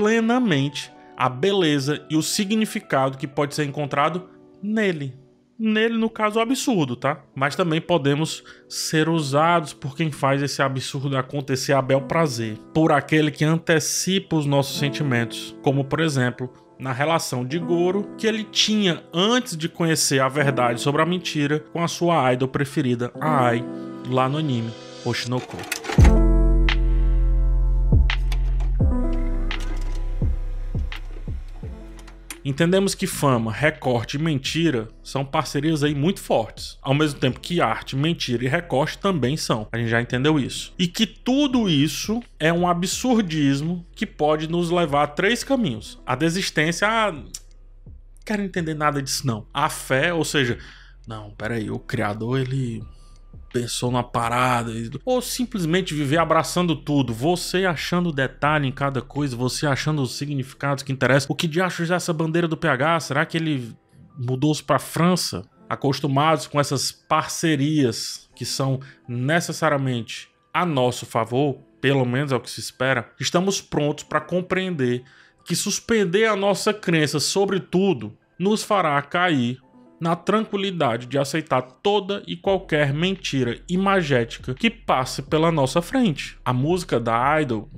plenamente 0.00 0.90
a 1.14 1.28
beleza 1.28 2.06
e 2.08 2.16
o 2.16 2.22
significado 2.22 3.18
que 3.18 3.26
pode 3.26 3.54
ser 3.54 3.64
encontrado 3.64 4.30
nele. 4.62 5.14
Nele, 5.58 5.98
no 5.98 6.08
caso, 6.08 6.40
absurdo, 6.40 6.96
tá? 6.96 7.22
Mas 7.34 7.54
também 7.54 7.82
podemos 7.82 8.42
ser 8.66 9.10
usados 9.10 9.74
por 9.74 9.94
quem 9.94 10.10
faz 10.10 10.42
esse 10.42 10.62
absurdo 10.62 11.18
acontecer 11.18 11.74
a 11.74 11.82
bel 11.82 12.00
prazer, 12.00 12.56
por 12.72 12.92
aquele 12.92 13.30
que 13.30 13.44
antecipa 13.44 14.36
os 14.36 14.46
nossos 14.46 14.78
sentimentos, 14.78 15.54
como 15.62 15.84
por 15.84 16.00
exemplo 16.00 16.50
na 16.78 16.94
relação 16.94 17.44
de 17.44 17.58
Goro 17.58 18.08
que 18.16 18.26
ele 18.26 18.42
tinha 18.42 19.04
antes 19.12 19.54
de 19.54 19.68
conhecer 19.68 20.18
a 20.18 20.30
verdade 20.30 20.80
sobre 20.80 21.02
a 21.02 21.06
mentira 21.06 21.60
com 21.74 21.84
a 21.84 21.88
sua 21.88 22.32
idol 22.32 22.48
preferida, 22.48 23.12
a 23.20 23.48
Ai, 23.48 23.62
lá 24.08 24.30
no 24.30 24.38
anime 24.38 24.72
Oshinoko. 25.04 25.79
Entendemos 32.44 32.94
que 32.94 33.06
fama, 33.06 33.52
recorte 33.52 34.16
e 34.16 34.20
mentira 34.20 34.88
são 35.02 35.24
parcerias 35.24 35.82
aí 35.82 35.94
muito 35.94 36.20
fortes. 36.20 36.78
Ao 36.80 36.94
mesmo 36.94 37.20
tempo 37.20 37.40
que 37.40 37.60
arte, 37.60 37.94
mentira 37.94 38.44
e 38.44 38.48
recorte 38.48 38.98
também 38.98 39.36
são. 39.36 39.68
A 39.70 39.76
gente 39.76 39.90
já 39.90 40.00
entendeu 40.00 40.38
isso. 40.38 40.72
E 40.78 40.86
que 40.86 41.06
tudo 41.06 41.68
isso 41.68 42.22
é 42.38 42.52
um 42.52 42.66
absurdismo 42.66 43.84
que 43.94 44.06
pode 44.06 44.48
nos 44.48 44.70
levar 44.70 45.02
a 45.02 45.08
três 45.08 45.44
caminhos. 45.44 46.00
A 46.06 46.14
desistência, 46.14 46.88
a 46.88 47.14
quero 48.24 48.42
entender 48.42 48.74
nada 48.74 49.02
disso 49.02 49.26
não. 49.26 49.46
A 49.52 49.68
fé, 49.68 50.14
ou 50.14 50.24
seja, 50.24 50.58
não, 51.06 51.30
peraí, 51.30 51.70
o 51.70 51.78
criador 51.78 52.40
ele 52.40 52.82
pensou 53.52 53.90
na 53.90 54.02
parada, 54.02 54.72
ou 55.04 55.20
simplesmente 55.20 55.94
viver 55.94 56.18
abraçando 56.18 56.76
tudo, 56.76 57.12
você 57.12 57.66
achando 57.66 58.12
detalhe 58.12 58.66
em 58.66 58.72
cada 58.72 59.02
coisa, 59.02 59.36
você 59.36 59.66
achando 59.66 60.02
os 60.02 60.16
significados 60.16 60.82
que 60.82 60.92
interessam. 60.92 61.26
O 61.30 61.34
que 61.34 61.48
de 61.48 61.60
acho 61.60 61.84
já 61.84 61.96
essa 61.96 62.12
bandeira 62.12 62.48
do 62.48 62.56
PH? 62.56 63.00
Será 63.00 63.26
que 63.26 63.36
ele 63.36 63.74
mudou-se 64.18 64.62
para 64.62 64.78
França? 64.78 65.44
Acostumados 65.68 66.46
com 66.46 66.58
essas 66.58 66.90
parcerias 66.90 68.28
que 68.34 68.44
são 68.44 68.80
necessariamente 69.08 70.28
a 70.52 70.66
nosso 70.66 71.06
favor, 71.06 71.58
pelo 71.80 72.04
menos 72.04 72.32
é 72.32 72.36
o 72.36 72.40
que 72.40 72.50
se 72.50 72.60
espera, 72.60 73.12
estamos 73.20 73.60
prontos 73.60 74.04
para 74.04 74.20
compreender 74.20 75.04
que 75.44 75.54
suspender 75.54 76.26
a 76.26 76.36
nossa 76.36 76.74
crença 76.74 77.20
sobre 77.20 77.60
tudo 77.60 78.16
nos 78.38 78.62
fará 78.62 79.00
cair 79.02 79.60
na 80.00 80.16
tranquilidade 80.16 81.06
de 81.06 81.18
aceitar 81.18 81.60
toda 81.60 82.22
e 82.26 82.36
qualquer 82.36 82.94
mentira 82.94 83.60
imagética 83.68 84.54
que 84.54 84.70
passe 84.70 85.22
pela 85.22 85.52
nossa 85.52 85.82
frente. 85.82 86.38
A 86.44 86.52
música 86.52 86.98
da 86.98 87.40
Idol, 87.40 87.68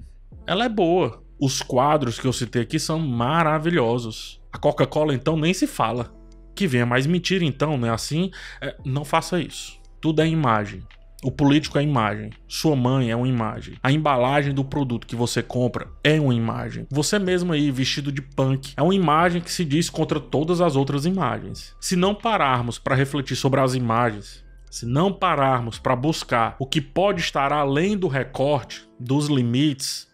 ela 0.46 0.64
é 0.64 0.68
boa. 0.68 1.22
Os 1.40 1.60
quadros 1.60 2.20
que 2.20 2.26
eu 2.26 2.32
citei 2.32 2.62
aqui 2.62 2.78
são 2.78 3.00
maravilhosos. 3.00 4.40
A 4.52 4.58
Coca-Cola 4.58 5.14
então 5.14 5.36
nem 5.36 5.52
se 5.52 5.66
fala. 5.66 6.14
Que 6.54 6.66
venha 6.66 6.86
mais 6.86 7.06
mentira 7.06 7.44
então, 7.44 7.76
não 7.76 7.88
é 7.88 7.90
assim? 7.90 8.30
É, 8.60 8.76
não 8.84 9.04
faça 9.04 9.40
isso. 9.40 9.80
Tudo 10.00 10.22
é 10.22 10.28
imagem. 10.28 10.82
O 11.24 11.30
político 11.30 11.78
é 11.78 11.82
imagem. 11.84 12.30
Sua 12.48 12.74
mãe 12.74 13.12
é 13.12 13.14
uma 13.14 13.28
imagem. 13.28 13.76
A 13.80 13.92
embalagem 13.92 14.52
do 14.52 14.64
produto 14.64 15.06
que 15.06 15.14
você 15.14 15.40
compra 15.40 15.86
é 16.02 16.20
uma 16.20 16.34
imagem. 16.34 16.84
Você 16.90 17.16
mesmo 17.16 17.52
aí, 17.52 17.70
vestido 17.70 18.10
de 18.10 18.20
punk, 18.20 18.74
é 18.76 18.82
uma 18.82 18.94
imagem 18.94 19.40
que 19.40 19.52
se 19.52 19.64
diz 19.64 19.88
contra 19.88 20.18
todas 20.18 20.60
as 20.60 20.74
outras 20.74 21.06
imagens. 21.06 21.76
Se 21.80 21.94
não 21.94 22.12
pararmos 22.12 22.76
para 22.76 22.96
refletir 22.96 23.36
sobre 23.36 23.60
as 23.60 23.74
imagens, 23.74 24.44
se 24.68 24.84
não 24.84 25.12
pararmos 25.12 25.78
para 25.78 25.94
buscar 25.94 26.56
o 26.58 26.66
que 26.66 26.80
pode 26.80 27.20
estar 27.20 27.52
além 27.52 27.96
do 27.96 28.08
recorte, 28.08 28.84
dos 28.98 29.28
limites, 29.28 30.08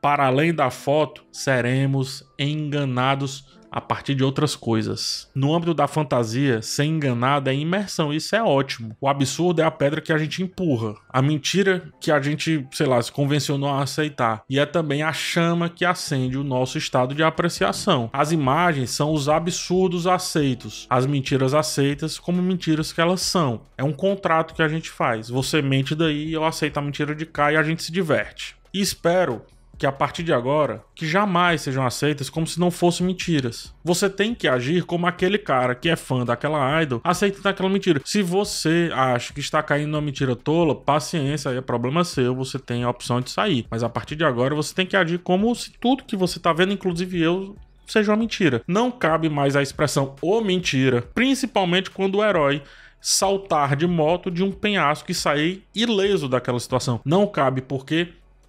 para 0.00 0.28
além 0.28 0.54
da 0.54 0.70
foto, 0.70 1.24
seremos 1.30 2.24
enganados 2.38 3.57
a 3.70 3.80
partir 3.80 4.14
de 4.14 4.24
outras 4.24 4.56
coisas. 4.56 5.28
No 5.34 5.54
âmbito 5.54 5.74
da 5.74 5.86
fantasia, 5.86 6.62
ser 6.62 6.84
enganado 6.84 7.50
é 7.50 7.54
imersão, 7.54 8.12
isso 8.12 8.34
é 8.34 8.42
ótimo. 8.42 8.96
O 9.00 9.08
absurdo 9.08 9.60
é 9.60 9.64
a 9.64 9.70
pedra 9.70 10.00
que 10.00 10.12
a 10.12 10.18
gente 10.18 10.42
empurra, 10.42 10.94
a 11.08 11.22
mentira 11.22 11.90
que 12.00 12.10
a 12.10 12.20
gente, 12.20 12.66
sei 12.72 12.86
lá, 12.86 13.00
se 13.00 13.12
convencionou 13.12 13.68
a 13.68 13.82
aceitar, 13.82 14.42
e 14.48 14.58
é 14.58 14.66
também 14.66 15.02
a 15.02 15.12
chama 15.12 15.68
que 15.68 15.84
acende 15.84 16.38
o 16.38 16.44
nosso 16.44 16.78
estado 16.78 17.14
de 17.14 17.22
apreciação. 17.22 18.10
As 18.12 18.32
imagens 18.32 18.90
são 18.90 19.12
os 19.12 19.28
absurdos 19.28 20.06
aceitos, 20.06 20.86
as 20.88 21.06
mentiras 21.06 21.54
aceitas 21.54 22.18
como 22.18 22.42
mentiras 22.42 22.92
que 22.92 23.00
elas 23.00 23.20
são. 23.20 23.62
É 23.76 23.84
um 23.84 23.92
contrato 23.92 24.54
que 24.54 24.62
a 24.62 24.68
gente 24.68 24.90
faz. 24.90 25.28
Você 25.28 25.62
mente 25.62 25.94
daí, 25.94 26.32
eu 26.32 26.44
aceito 26.44 26.78
a 26.78 26.82
mentira 26.82 27.14
de 27.14 27.26
cá 27.26 27.52
e 27.52 27.56
a 27.56 27.62
gente 27.62 27.82
se 27.82 27.92
diverte. 27.92 28.56
E 28.72 28.80
espero 28.80 29.42
que 29.78 29.86
a 29.86 29.92
partir 29.92 30.22
de 30.22 30.32
agora, 30.32 30.84
que 30.94 31.06
jamais 31.06 31.62
sejam 31.62 31.86
aceitas 31.86 32.28
como 32.28 32.46
se 32.46 32.58
não 32.58 32.70
fossem 32.70 33.06
mentiras. 33.06 33.72
Você 33.84 34.10
tem 34.10 34.34
que 34.34 34.48
agir 34.48 34.84
como 34.84 35.06
aquele 35.06 35.38
cara 35.38 35.74
que 35.74 35.88
é 35.88 35.94
fã 35.94 36.24
daquela 36.24 36.82
idol, 36.82 37.00
aceita 37.04 37.48
aquela 37.48 37.68
mentira. 37.68 38.00
Se 38.04 38.20
você 38.20 38.90
acha 38.92 39.32
que 39.32 39.40
está 39.40 39.62
caindo 39.62 39.92
numa 39.92 40.02
mentira 40.02 40.34
tola, 40.34 40.74
paciência, 40.74 41.50
aí 41.50 41.56
é 41.56 41.60
problema 41.60 42.02
seu, 42.04 42.34
você 42.34 42.58
tem 42.58 42.82
a 42.82 42.90
opção 42.90 43.20
de 43.20 43.30
sair. 43.30 43.66
Mas 43.70 43.84
a 43.84 43.88
partir 43.88 44.16
de 44.16 44.24
agora, 44.24 44.54
você 44.54 44.74
tem 44.74 44.84
que 44.84 44.96
agir 44.96 45.18
como 45.20 45.54
se 45.54 45.70
tudo 45.80 46.04
que 46.04 46.16
você 46.16 46.38
está 46.38 46.52
vendo, 46.52 46.72
inclusive 46.72 47.20
eu, 47.20 47.56
seja 47.86 48.10
uma 48.10 48.18
mentira. 48.18 48.62
Não 48.66 48.90
cabe 48.90 49.28
mais 49.28 49.54
a 49.54 49.62
expressão 49.62 50.16
ou 50.20 50.42
mentira, 50.42 51.02
principalmente 51.14 51.90
quando 51.90 52.16
o 52.16 52.24
herói 52.24 52.62
saltar 53.00 53.76
de 53.76 53.86
moto 53.86 54.30
de 54.30 54.42
um 54.42 54.50
penhasco 54.50 55.10
e 55.10 55.14
sair 55.14 55.64
ileso 55.74 56.28
daquela 56.28 56.58
situação. 56.58 57.00
Não 57.04 57.26
cabe 57.26 57.62
porque 57.62 58.08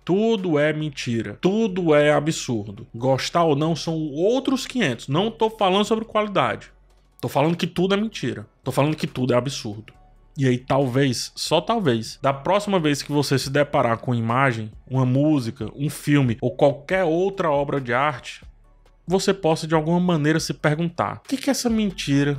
tudo 0.10 0.58
é 0.58 0.74
mentira. 0.74 1.38
Tudo 1.40 1.94
é 1.94 2.12
absurdo. 2.12 2.88
Gostar 2.96 3.44
ou 3.44 3.56
não 3.56 3.76
são 3.76 3.94
outros 3.94 4.66
500. 4.66 5.08
Não 5.08 5.30
tô 5.30 5.52
falando 5.52 5.86
sobre 5.86 6.04
qualidade. 6.04 6.72
Tô 7.22 7.30
falando 7.30 7.56
que 7.56 7.68
tudo 7.68 7.94
é 7.94 7.98
mentira. 7.98 8.48
Tô 8.64 8.72
falando 8.72 8.96
que 8.96 9.06
tudo 9.06 9.36
é 9.36 9.38
absurdo. 9.38 9.94
E 10.36 10.48
aí, 10.48 10.58
talvez, 10.58 11.32
só 11.36 11.62
talvez, 11.62 12.18
da 12.24 12.34
próxima 12.34 12.80
vez 12.80 13.04
que 13.04 13.12
você 13.12 13.38
se 13.38 13.52
deparar 13.52 14.00
com 14.00 14.16
imagem, 14.16 14.72
uma 14.90 15.06
música, 15.06 15.70
um 15.76 15.92
filme 15.92 16.40
ou 16.42 16.56
qualquer 16.56 17.04
outra 17.04 17.52
obra 17.52 17.80
de 17.80 17.94
arte, 17.94 18.44
você 19.06 19.32
possa 19.32 19.68
de 19.68 19.76
alguma 19.76 20.00
maneira 20.00 20.40
se 20.40 20.56
perguntar: 20.56 21.18
o 21.18 21.28
que, 21.28 21.38
que 21.38 21.52
essa 21.52 21.70
mentira 21.70 22.36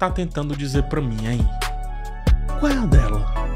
tá 0.00 0.10
tentando 0.10 0.56
dizer 0.56 0.82
para 0.88 1.00
mim, 1.00 1.28
hein? 1.28 1.46
Qual 2.58 2.72
é 2.72 2.76
a 2.76 2.86
dela? 2.86 3.47